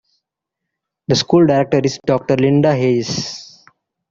The 1.09 1.15
School 1.15 1.45
Director 1.45 1.79
is 1.83 1.99
Doctor 2.07 2.35
Lynda 2.35 2.75
Hayes. 2.75 3.63